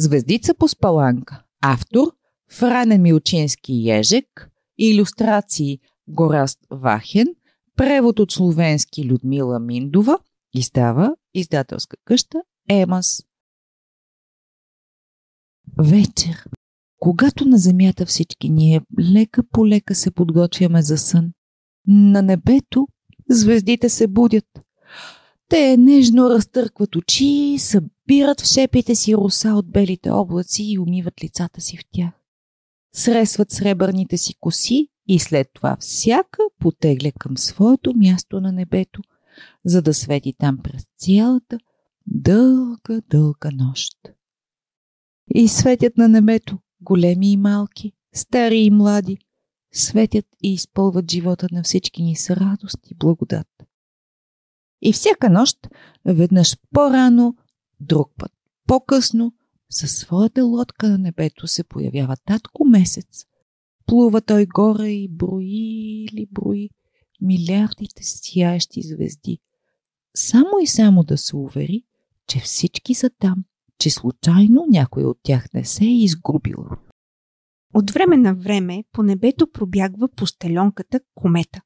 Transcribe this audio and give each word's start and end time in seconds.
Звездица 0.00 0.54
по 0.54 0.68
спаланка. 0.68 1.44
Автор 1.62 2.12
Фране 2.50 2.98
Милчински 2.98 3.90
Ежек. 3.90 4.50
Илюстрации 4.78 5.78
Гораст 6.08 6.58
Вахен. 6.70 7.26
Превод 7.76 8.18
от 8.18 8.32
словенски 8.32 9.04
Людмила 9.04 9.60
Миндова. 9.60 10.18
Издава 10.54 11.16
издателска 11.34 11.96
къща 12.04 12.38
Емас. 12.68 13.22
Вечер. 15.78 16.44
Когато 16.98 17.44
на 17.44 17.58
земята 17.58 18.06
всички 18.06 18.50
ние 18.50 18.80
лека 19.00 19.42
по 19.52 19.66
лека 19.66 19.94
се 19.94 20.10
подготвяме 20.10 20.82
за 20.82 20.98
сън, 20.98 21.32
на 21.86 22.22
небето 22.22 22.88
звездите 23.30 23.88
се 23.88 24.06
будят. 24.06 24.46
Те 25.48 25.76
нежно 25.76 26.30
разтъркват 26.30 26.96
очи, 26.96 27.56
събират 27.58 27.92
в 28.18 28.44
шепите 28.44 28.94
си 28.94 29.16
роса 29.16 29.54
от 29.54 29.70
белите 29.70 30.10
облаци 30.10 30.62
и 30.62 30.78
умиват 30.78 31.24
лицата 31.24 31.60
си 31.60 31.76
в 31.76 31.80
тях. 31.92 32.12
Сресват 32.94 33.50
сребърните 33.50 34.18
си 34.18 34.34
коси 34.40 34.88
и 35.08 35.18
след 35.18 35.48
това 35.54 35.76
всяка 35.80 36.42
потегля 36.58 37.12
към 37.18 37.38
своето 37.38 37.96
място 37.96 38.40
на 38.40 38.52
небето, 38.52 39.02
за 39.64 39.82
да 39.82 39.94
свети 39.94 40.34
там 40.38 40.58
през 40.62 40.86
цялата 40.96 41.58
дълга, 42.06 43.00
дълга 43.10 43.50
нощ. 43.52 43.92
И 45.34 45.48
светят 45.48 45.96
на 45.96 46.08
небето, 46.08 46.58
големи 46.80 47.32
и 47.32 47.36
малки, 47.36 47.92
стари 48.14 48.58
и 48.58 48.70
млади, 48.70 49.18
светят 49.72 50.26
и 50.42 50.52
изпълват 50.52 51.10
живота 51.10 51.46
на 51.52 51.62
всички 51.62 52.02
ни 52.02 52.16
с 52.16 52.30
радост 52.30 52.78
и 52.90 52.94
благодат. 52.94 53.48
И 54.82 54.92
всяка 54.92 55.30
нощ, 55.30 55.68
веднъж 56.04 56.56
по-рано, 56.72 57.36
друг 57.80 58.12
път 58.18 58.32
по-късно, 58.66 59.32
със 59.70 59.96
своята 59.96 60.44
лодка 60.44 60.88
на 60.88 60.98
небето 60.98 61.46
се 61.46 61.64
появява 61.64 62.16
татко 62.24 62.64
месец. 62.64 63.24
Плува 63.86 64.20
той 64.20 64.46
горе 64.46 64.88
и 64.88 65.08
брои 65.08 66.04
или 66.04 66.26
брои 66.32 66.70
милиардите 67.20 68.02
сияещи 68.02 68.82
звезди. 68.82 69.38
Само 70.16 70.50
и 70.62 70.66
само 70.66 71.04
да 71.04 71.18
се 71.18 71.36
увери, 71.36 71.82
че 72.26 72.40
всички 72.40 72.94
са 72.94 73.10
там, 73.18 73.44
че 73.78 73.90
случайно 73.90 74.66
някой 74.68 75.04
от 75.04 75.18
тях 75.22 75.52
не 75.54 75.64
се 75.64 75.84
е 75.84 76.02
изгубил. 76.02 76.66
От 77.74 77.90
време 77.90 78.16
на 78.16 78.34
време 78.34 78.84
по 78.92 79.02
небето 79.02 79.52
пробягва 79.52 80.08
пощеленката 80.16 81.00
комета. 81.14 81.60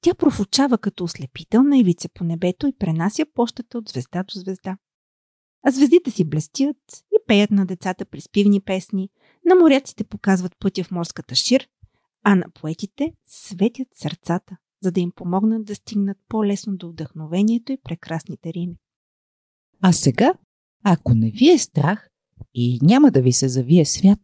Тя 0.00 0.14
профучава 0.14 0.78
като 0.78 1.04
ослепителна 1.04 1.78
ивица 1.78 2.08
по 2.14 2.24
небето 2.24 2.66
и 2.66 2.76
пренася 2.78 3.26
пощата 3.34 3.78
от 3.78 3.88
звезда 3.88 4.22
до 4.22 4.40
звезда. 4.40 4.76
А 5.66 5.70
звездите 5.70 6.10
си 6.10 6.24
блестят 6.24 6.76
и 7.12 7.16
пеят 7.26 7.50
на 7.50 7.66
децата 7.66 8.04
приспивни 8.04 8.60
песни, 8.60 9.08
на 9.46 9.54
моряците 9.54 10.04
показват 10.04 10.52
пътя 10.58 10.84
в 10.84 10.90
морската 10.90 11.34
шир, 11.34 11.68
а 12.22 12.34
на 12.34 12.44
поетите 12.54 13.12
светят 13.26 13.88
сърцата, 13.94 14.56
за 14.82 14.92
да 14.92 15.00
им 15.00 15.12
помогнат 15.16 15.64
да 15.64 15.74
стигнат 15.74 16.16
по-лесно 16.28 16.76
до 16.76 16.88
вдъхновението 16.88 17.72
и 17.72 17.78
прекрасните 17.84 18.52
рими. 18.52 18.76
А 19.80 19.92
сега, 19.92 20.34
ако 20.84 21.14
не 21.14 21.30
ви 21.30 21.50
е 21.50 21.58
страх 21.58 22.08
и 22.54 22.78
няма 22.82 23.10
да 23.10 23.22
ви 23.22 23.32
се 23.32 23.48
завие 23.48 23.84
свят, 23.84 24.18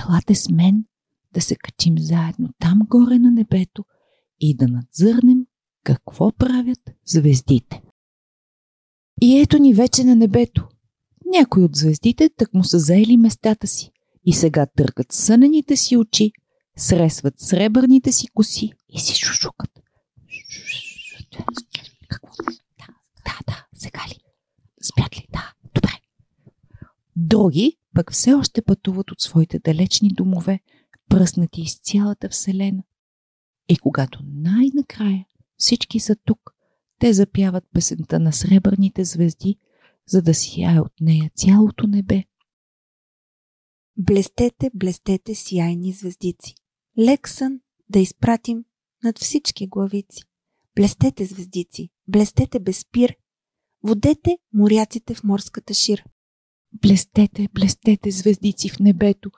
елате 0.00 0.34
с 0.34 0.50
мен 0.50 0.84
да 1.32 1.40
се 1.40 1.56
качим 1.56 1.98
заедно 1.98 2.48
там 2.58 2.78
горе 2.88 3.18
на 3.18 3.30
небето 3.30 3.84
и 4.40 4.56
да 4.56 4.68
надзърнем 4.68 5.46
какво 5.84 6.32
правят 6.32 6.90
звездите. 7.04 7.82
И 9.22 9.38
ето 9.40 9.58
ни 9.58 9.74
вече 9.74 10.04
на 10.04 10.16
небето. 10.16 10.68
Някои 11.26 11.64
от 11.64 11.76
звездите 11.76 12.30
так 12.36 12.54
му 12.54 12.64
са 12.64 12.78
заели 12.78 13.16
местата 13.16 13.66
си 13.66 13.90
и 14.26 14.32
сега 14.32 14.66
търкат 14.66 15.12
сънените 15.12 15.76
си 15.76 15.96
очи, 15.96 16.32
сресват 16.76 17.40
сребърните 17.40 18.12
си 18.12 18.28
коси 18.28 18.72
и 18.88 19.00
си 19.00 19.14
шушукат. 19.14 19.70
Какво? 22.08 22.32
Да, 22.78 22.86
да, 23.24 23.38
да, 23.46 23.66
сега 23.74 24.00
ли? 24.08 24.18
Спят 24.82 25.16
ли? 25.16 25.26
Да, 25.32 25.52
добре. 25.74 25.92
Други 27.16 27.76
пък 27.94 28.12
все 28.12 28.34
още 28.34 28.62
пътуват 28.62 29.10
от 29.10 29.20
своите 29.20 29.58
далечни 29.58 30.08
домове, 30.08 30.60
пръснати 31.08 31.60
из 31.60 31.78
цялата 31.80 32.28
Вселена. 32.28 32.82
И 33.68 33.76
когато 33.76 34.20
най-накрая 34.24 35.26
всички 35.56 36.00
са 36.00 36.16
тук, 36.24 36.55
те 36.98 37.12
запяват 37.12 37.64
песента 37.72 38.20
на 38.20 38.32
сребърните 38.32 39.04
звезди, 39.04 39.56
за 40.08 40.22
да 40.22 40.34
сияе 40.34 40.80
от 40.80 40.92
нея 41.00 41.30
цялото 41.34 41.86
небе. 41.86 42.24
Блестете, 43.98 44.70
блестете, 44.74 45.34
сияйни 45.34 45.92
звездици. 45.92 46.54
Лек 46.98 47.28
сън 47.28 47.60
да 47.88 47.98
изпратим 47.98 48.64
над 49.04 49.18
всички 49.18 49.66
главици. 49.66 50.22
Блестете, 50.76 51.24
звездици, 51.24 51.88
блестете 52.08 52.58
без 52.58 52.84
пир. 52.92 53.16
Водете 53.82 54.38
моряците 54.52 55.14
в 55.14 55.24
морската 55.24 55.74
шир. 55.74 56.04
Блестете, 56.72 57.48
блестете, 57.54 58.10
звездици 58.10 58.68
в 58.68 58.78
небето, 58.78 59.30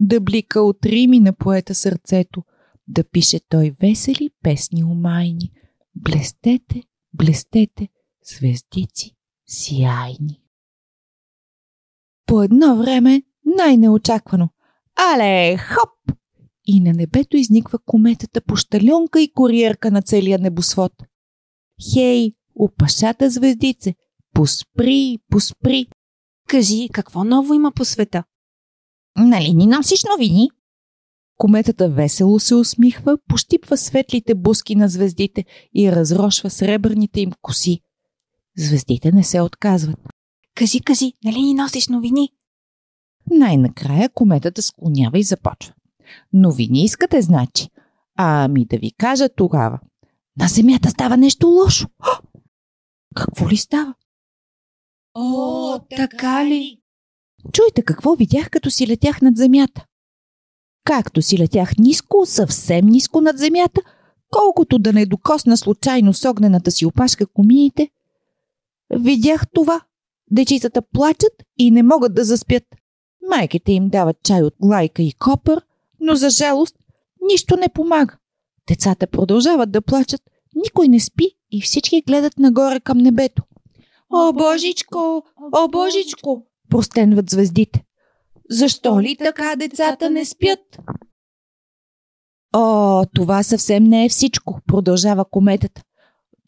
да 0.00 0.20
блика 0.20 0.60
от 0.60 0.86
Рими 0.86 1.20
на 1.20 1.32
поета 1.32 1.74
сърцето, 1.74 2.44
да 2.88 3.04
пише 3.04 3.40
той 3.48 3.74
весели 3.80 4.30
песни 4.42 4.84
умайни. 4.84 5.52
Блестете, 5.94 6.82
блестете, 7.14 7.88
звездици 8.24 9.16
сияйни. 9.46 10.42
По 12.26 12.42
едно 12.42 12.76
време, 12.76 13.22
най-неочаквано, 13.44 14.48
але, 14.96 15.56
хоп! 15.56 16.18
И 16.66 16.80
на 16.80 16.92
небето 16.92 17.36
изниква 17.36 17.78
кометата 17.78 18.40
пощалюнка 18.40 19.20
и 19.20 19.32
куриерка 19.32 19.90
на 19.90 20.02
целия 20.02 20.38
небосвод. 20.38 20.92
Хей, 21.92 22.32
опашата 22.54 23.30
звездице, 23.30 23.94
поспри, 24.34 25.18
поспри. 25.30 25.86
Кажи, 26.48 26.88
какво 26.92 27.24
ново 27.24 27.54
има 27.54 27.72
по 27.72 27.84
света? 27.84 28.24
Нали 29.18 29.54
ни 29.54 29.66
носиш 29.66 30.04
новини? 30.04 30.50
Кометата 31.40 31.88
весело 31.88 32.40
се 32.40 32.54
усмихва, 32.54 33.18
пощипва 33.28 33.76
светлите 33.76 34.34
буски 34.34 34.76
на 34.76 34.88
звездите 34.88 35.44
и 35.74 35.92
разрошва 35.92 36.50
сребърните 36.50 37.20
им 37.20 37.32
коси. 37.42 37.80
Звездите 38.58 39.12
не 39.12 39.24
се 39.24 39.40
отказват. 39.40 40.00
Кажи, 40.54 40.80
кажи, 40.80 41.12
нали 41.24 41.42
ни 41.42 41.54
носиш 41.54 41.88
новини? 41.88 42.28
Най-накрая 43.30 44.08
кометата 44.08 44.62
склонява 44.62 45.18
и 45.18 45.22
започва. 45.22 45.74
Новини 46.32 46.84
искате, 46.84 47.22
значи? 47.22 47.68
Ами 48.16 48.64
да 48.64 48.78
ви 48.78 48.92
кажа 48.92 49.28
тогава. 49.36 49.78
На 50.40 50.48
земята 50.48 50.90
става 50.90 51.16
нещо 51.16 51.46
лошо. 51.46 51.88
Какво 53.14 53.50
ли 53.50 53.56
става? 53.56 53.94
О, 55.14 55.78
така 55.96 56.46
ли? 56.46 56.80
Чуйте 57.52 57.82
какво 57.82 58.14
видях, 58.14 58.50
като 58.50 58.70
си 58.70 58.86
летях 58.86 59.22
над 59.22 59.36
земята. 59.36 59.86
Както 60.84 61.22
си 61.22 61.38
летях 61.38 61.70
ниско, 61.78 62.26
съвсем 62.26 62.86
ниско 62.86 63.20
над 63.20 63.38
земята, 63.38 63.80
колкото 64.30 64.78
да 64.78 64.92
не 64.92 65.06
докосна 65.06 65.56
случайно 65.56 66.14
с 66.14 66.30
огнената 66.30 66.70
си 66.70 66.86
опашка 66.86 67.26
комините, 67.26 67.90
видях 68.90 69.42
това. 69.54 69.80
Дечицата 70.30 70.82
плачат 70.92 71.32
и 71.58 71.70
не 71.70 71.82
могат 71.82 72.14
да 72.14 72.24
заспят. 72.24 72.62
Майките 73.30 73.72
им 73.72 73.88
дават 73.88 74.16
чай 74.22 74.42
от 74.42 74.54
лайка 74.64 75.02
и 75.02 75.12
копър, 75.12 75.62
но 76.00 76.14
за 76.14 76.30
жалост 76.30 76.76
нищо 77.30 77.56
не 77.56 77.68
помага. 77.68 78.16
Децата 78.68 79.06
продължават 79.06 79.72
да 79.72 79.82
плачат, 79.82 80.20
никой 80.54 80.88
не 80.88 81.00
спи 81.00 81.30
и 81.50 81.62
всички 81.62 82.02
гледат 82.06 82.38
нагоре 82.38 82.80
към 82.80 82.98
небето. 82.98 83.42
О, 84.10 84.32
Божичко! 84.32 85.22
О, 85.52 85.68
Божичко! 85.68 86.46
Простенват 86.70 87.30
звездите. 87.30 87.84
Защо 88.50 89.00
ли 89.00 89.16
така 89.16 89.56
децата 89.56 90.10
не 90.10 90.24
спят? 90.24 90.78
О, 92.52 93.04
това 93.14 93.42
съвсем 93.42 93.84
не 93.84 94.04
е 94.04 94.08
всичко, 94.08 94.60
продължава 94.66 95.24
кометата. 95.24 95.82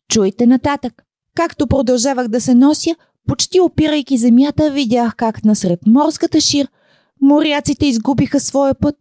Чуйте 0.08 0.46
нататък. 0.46 1.02
Както 1.37 1.66
продължавах 1.66 2.28
да 2.28 2.40
се 2.40 2.54
нося, 2.54 2.90
почти 3.28 3.60
опирайки 3.60 4.16
земята, 4.19 4.70
видях 4.70 5.16
как 5.16 5.44
насред 5.44 5.81
морската 5.87 6.40
шир 6.40 6.69
моряците 7.20 7.87
изгубиха 7.87 8.40
своя 8.40 8.75
път. 8.75 8.96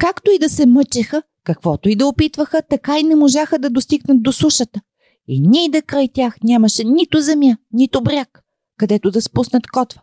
Както 0.00 0.30
и 0.30 0.38
да 0.38 0.48
се 0.48 0.66
мъчеха, 0.66 1.22
каквото 1.44 1.88
и 1.88 1.96
да 1.96 2.06
опитваха, 2.06 2.62
така 2.70 2.98
и 2.98 3.02
не 3.02 3.14
можаха 3.14 3.58
да 3.58 3.70
достигнат 3.70 4.22
до 4.22 4.32
сушата. 4.32 4.80
И 5.28 5.40
ниде 5.40 5.82
край 5.82 6.08
тях 6.14 6.36
нямаше 6.44 6.84
нито 6.84 7.20
земя, 7.20 7.56
нито 7.72 8.02
бряг, 8.02 8.42
където 8.78 9.10
да 9.10 9.22
спуснат 9.22 9.66
котва. 9.66 10.02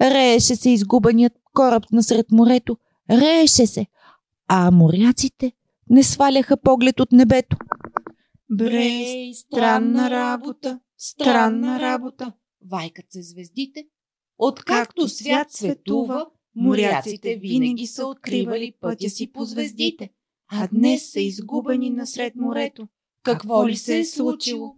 Рееше 0.00 0.56
се 0.56 0.70
изгубеният 0.70 1.32
кораб 1.60 1.84
насред 1.92 2.26
морето, 2.32 2.76
рееше 3.10 3.66
се, 3.66 3.86
а 4.48 4.70
моряците 4.70 5.52
не 5.90 6.02
сваляха 6.02 6.56
поглед 6.56 7.00
от 7.00 7.12
небето. 7.12 7.56
Брей, 8.50 9.34
странна 9.34 10.10
работа, 10.10 10.80
странна 10.98 11.80
работа. 11.80 12.32
Вайкат 12.70 13.04
се 13.10 13.22
звездите. 13.22 13.84
Откакто 14.38 15.08
свят 15.08 15.52
светува, 15.52 16.26
Моряците 16.56 17.36
винаги 17.36 17.86
са 17.86 18.06
откривали 18.06 18.72
пътя 18.80 19.10
си 19.10 19.32
по 19.32 19.44
звездите, 19.44 20.10
а 20.48 20.68
днес 20.72 21.12
са 21.12 21.20
изгубени 21.20 21.90
насред 21.90 22.36
морето. 22.36 22.88
Какво 23.22 23.68
ли 23.68 23.76
се 23.76 23.98
е 23.98 24.04
случило? 24.04 24.74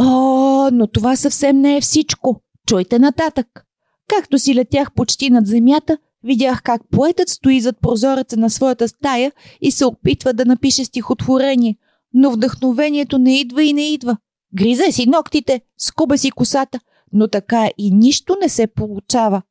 О, 0.00 0.70
но 0.72 0.86
това 0.86 1.16
съвсем 1.16 1.60
не 1.60 1.76
е 1.76 1.80
всичко. 1.80 2.40
Чуйте 2.66 2.98
нататък. 2.98 3.65
Както 4.08 4.38
си 4.38 4.54
летях 4.54 4.92
почти 4.92 5.30
над 5.30 5.46
земята, 5.46 5.98
видях 6.24 6.62
как 6.62 6.82
поетът 6.90 7.28
стои 7.28 7.60
зад 7.60 7.76
прозореца 7.82 8.36
на 8.36 8.50
своята 8.50 8.88
стая 8.88 9.32
и 9.60 9.70
се 9.70 9.84
опитва 9.84 10.32
да 10.32 10.44
напише 10.44 10.84
стихотворение, 10.84 11.76
но 12.14 12.30
вдъхновението 12.30 13.18
не 13.18 13.40
идва 13.40 13.64
и 13.64 13.72
не 13.72 13.92
идва. 13.92 14.16
Гризе 14.54 14.92
си 14.92 15.08
ногтите, 15.08 15.60
скуба 15.78 16.18
си 16.18 16.30
косата, 16.30 16.80
но 17.12 17.28
така 17.28 17.70
и 17.78 17.90
нищо 17.90 18.36
не 18.42 18.48
се 18.48 18.66
получава. 18.66 19.42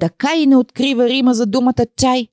Така 0.00 0.36
и 0.36 0.46
не 0.46 0.56
открива 0.56 1.08
Рима 1.08 1.34
за 1.34 1.46
думата 1.46 1.86
чай. 1.96 2.28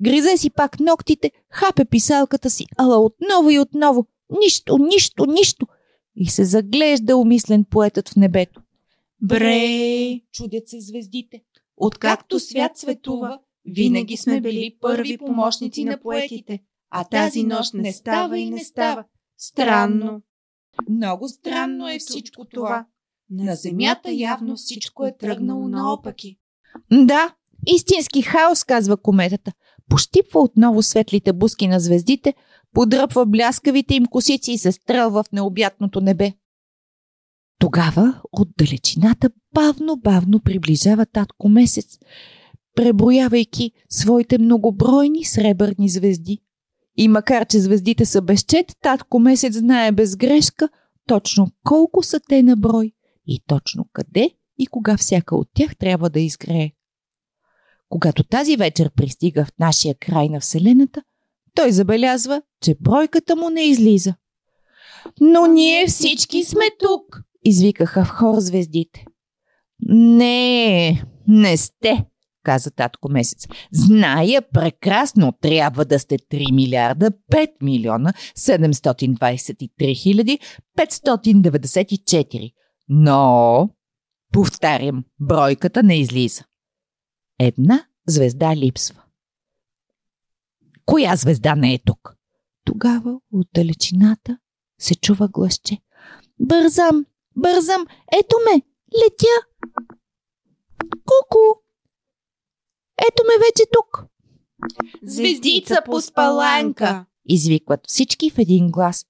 Гризе 0.00 0.36
си 0.36 0.50
пак 0.50 0.80
ногтите, 0.80 1.30
хапе 1.50 1.84
писалката 1.84 2.50
си, 2.50 2.66
ала 2.78 2.98
отново 2.98 3.50
и 3.50 3.58
отново. 3.58 4.06
Нищо, 4.40 4.78
нищо, 4.78 5.26
нищо. 5.26 5.66
И 6.16 6.26
се 6.26 6.44
заглежда 6.44 7.16
умислен 7.16 7.64
поетът 7.64 8.08
в 8.08 8.16
небето. 8.16 8.61
Бре, 9.22 10.20
чудят 10.32 10.68
се 10.68 10.80
звездите. 10.80 11.42
Откакто 11.76 12.40
свят 12.40 12.72
светува, 12.78 13.38
винаги 13.64 14.16
сме 14.16 14.40
били 14.40 14.76
първи 14.80 15.18
помощници 15.18 15.84
на 15.84 16.00
поетите, 16.00 16.58
а 16.90 17.04
тази 17.04 17.42
нощ 17.42 17.74
не 17.74 17.92
става 17.92 18.38
и 18.38 18.50
не 18.50 18.64
става. 18.64 19.04
Странно. 19.38 20.22
Много 20.90 21.28
странно 21.28 21.88
е 21.88 21.98
всичко 21.98 22.44
това. 22.44 22.86
На 23.30 23.54
земята 23.54 24.12
явно 24.12 24.56
всичко 24.56 25.06
е 25.06 25.16
тръгнало 25.16 25.68
наопаки. 25.68 26.38
Да, 26.92 27.34
истински 27.66 28.22
хаос, 28.22 28.64
казва 28.64 28.96
кометата. 28.96 29.52
Пощипва 29.88 30.40
отново 30.40 30.82
светлите 30.82 31.32
буски 31.32 31.68
на 31.68 31.80
звездите, 31.80 32.34
подръпва 32.74 33.26
бляскавите 33.26 33.94
им 33.94 34.06
косици 34.06 34.52
и 34.52 34.58
се 34.58 34.72
стрелва 34.72 35.22
в 35.22 35.32
необятното 35.32 36.00
небе. 36.00 36.32
Тогава 37.62 38.20
от 38.32 38.48
далечината 38.58 39.30
бавно-бавно 39.54 40.40
приближава 40.40 41.06
татко 41.06 41.48
месец, 41.48 41.98
преброявайки 42.74 43.72
своите 43.88 44.38
многобройни 44.38 45.24
сребърни 45.24 45.88
звезди. 45.88 46.38
И 46.96 47.08
макар, 47.08 47.46
че 47.46 47.60
звездите 47.60 48.04
са 48.04 48.22
безчет, 48.22 48.72
татко 48.80 49.18
месец 49.18 49.54
знае 49.54 49.92
без 49.92 50.16
грешка 50.16 50.68
точно 51.08 51.50
колко 51.64 52.02
са 52.02 52.20
те 52.28 52.42
на 52.42 52.56
брой 52.56 52.92
и 53.26 53.42
точно 53.46 53.86
къде 53.92 54.30
и 54.58 54.66
кога 54.66 54.96
всяка 54.96 55.36
от 55.36 55.48
тях 55.54 55.76
трябва 55.76 56.10
да 56.10 56.20
изгрее. 56.20 56.72
Когато 57.88 58.24
тази 58.24 58.56
вечер 58.56 58.90
пристига 58.96 59.44
в 59.44 59.52
нашия 59.58 59.94
край 59.94 60.28
на 60.28 60.40
Вселената, 60.40 61.02
той 61.54 61.72
забелязва, 61.72 62.42
че 62.62 62.76
бройката 62.80 63.36
му 63.36 63.50
не 63.50 63.62
излиза. 63.62 64.14
Но 65.20 65.46
ние 65.46 65.86
всички 65.86 66.44
сме 66.44 66.64
тук, 66.78 67.22
извикаха 67.44 68.04
в 68.04 68.08
хор 68.08 68.34
звездите. 68.38 69.04
Не, 69.88 71.02
не 71.28 71.56
сте, 71.56 72.04
каза 72.42 72.70
татко 72.70 73.08
месец. 73.08 73.46
Зная 73.72 74.42
прекрасно, 74.52 75.32
трябва 75.40 75.84
да 75.84 75.98
сте 75.98 76.18
3 76.18 76.52
милиарда 76.52 77.10
5 77.10 77.48
милиона 77.62 78.12
723 78.38 79.96
хиляди 79.96 80.38
594. 80.78 82.52
Но, 82.88 83.70
повтарям, 84.32 85.04
бройката 85.20 85.82
не 85.82 86.00
излиза. 86.00 86.44
Една 87.38 87.84
звезда 88.06 88.56
липсва. 88.56 89.02
Коя 90.84 91.16
звезда 91.16 91.56
не 91.56 91.74
е 91.74 91.78
тук? 91.78 92.16
Тогава 92.64 93.20
от 93.32 93.48
далечината 93.54 94.38
се 94.78 94.94
чува 94.94 95.28
гласче. 95.28 95.78
Бързам, 96.40 97.06
бързам, 97.36 97.86
ето 98.12 98.36
ме, 98.44 98.62
летя. 99.02 99.46
Куку! 100.90 101.60
Ето 103.08 103.22
ме 103.26 103.44
вече 103.46 103.64
тук. 103.72 104.04
Звездица 105.02 105.76
по 105.84 106.00
спаланка! 106.00 107.06
Извикват 107.28 107.80
всички 107.88 108.30
в 108.30 108.38
един 108.38 108.70
глас. 108.70 109.06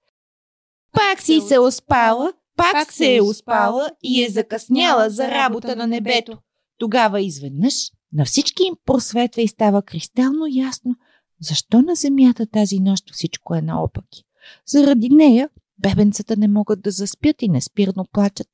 Пак 0.93 1.21
си 1.21 1.41
се 1.49 1.59
успала, 1.59 2.33
пак 2.57 2.93
се 2.93 3.17
е 3.17 3.23
успала 3.23 3.91
и 4.03 4.25
е 4.25 4.31
закъсняла 4.31 5.11
за 5.11 5.29
работа 5.29 5.77
на 5.77 5.87
небето. 5.87 6.39
Тогава 6.79 7.21
изведнъж 7.21 7.75
на 8.13 8.25
всички 8.25 8.63
им 8.63 8.75
просветва 8.85 9.43
и 9.43 9.49
става 9.49 9.83
кристално 9.83 10.47
ясно, 10.51 10.97
защо 11.41 11.83
на 11.83 11.95
земята 11.95 12.47
тази 12.47 12.81
нощ 12.81 13.11
всичко 13.13 13.55
е 13.55 13.63
наопаки. 13.63 14.25
Заради 14.67 15.09
нея 15.09 15.49
бебенцата 15.83 16.37
не 16.37 16.49
могат 16.49 16.83
да 16.83 16.91
заспят 16.91 17.43
и 17.43 17.49
неспирно 17.49 18.07
плачат. 18.13 18.49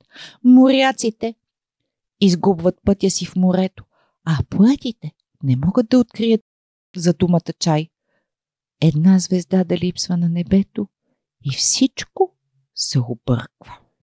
Моряците 0.44 1.34
изгубват 2.20 2.74
пътя 2.84 3.10
си 3.10 3.26
в 3.26 3.36
морето, 3.36 3.84
а 4.24 4.38
поетите 4.50 5.12
не 5.42 5.56
могат 5.56 5.88
да 5.88 5.98
открият 5.98 6.40
за 6.96 7.12
думата 7.12 7.52
чай. 7.58 7.88
Една 8.82 9.18
звезда 9.18 9.64
да 9.64 9.76
липсва 9.78 10.16
на 10.16 10.28
небето 10.28 10.88
и 11.44 11.50
всичко 11.56 12.34
се 12.74 12.98
обърква. 12.98 13.78